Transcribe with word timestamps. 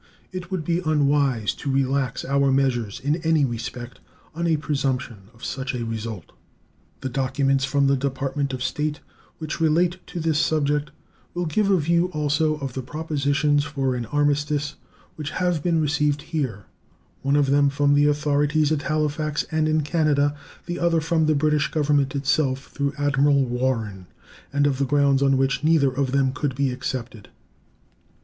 It 0.31 0.49
would 0.49 0.63
be 0.63 0.81
unwise 0.83 1.53
to 1.53 1.69
relax 1.69 2.25
our 2.25 2.51
measures 2.51 2.99
in 2.99 3.17
any 3.17 3.45
respect 3.45 3.99
on 4.33 4.47
a 4.47 4.57
presumption 4.57 5.29
of 5.31 5.45
such 5.45 5.75
a 5.75 5.85
result. 5.85 6.31
The 7.01 7.07
documents 7.09 7.65
from 7.65 7.85
the 7.85 7.95
Department 7.95 8.51
of 8.51 8.63
State 8.63 9.01
which 9.37 9.61
relate 9.61 9.99
to 10.07 10.19
this 10.19 10.39
subject 10.39 10.89
will 11.35 11.45
give 11.45 11.69
a 11.69 11.77
view 11.77 12.07
also 12.13 12.55
of 12.55 12.73
the 12.73 12.81
propositions 12.81 13.63
for 13.63 13.93
an 13.93 14.07
armistice 14.07 14.73
which 15.17 15.29
have 15.37 15.61
been 15.61 15.79
received 15.79 16.23
here, 16.23 16.65
one 17.21 17.35
of 17.35 17.51
them 17.51 17.69
from 17.69 17.93
the 17.93 18.07
authorities 18.07 18.71
at 18.71 18.81
Halifax 18.81 19.45
and 19.51 19.69
in 19.69 19.81
Canada, 19.81 20.35
the 20.65 20.79
other 20.79 20.99
from 20.99 21.27
the 21.27 21.35
British 21.35 21.69
Government 21.69 22.15
itself 22.15 22.71
through 22.71 22.93
Admiral 22.97 23.45
Warren, 23.45 24.07
and 24.51 24.65
of 24.65 24.79
the 24.79 24.85
grounds 24.85 25.21
on 25.21 25.37
which 25.37 25.63
neither 25.63 25.91
of 25.91 26.11
them 26.11 26.31
could 26.33 26.55
be 26.55 26.71
accepted. 26.71 27.29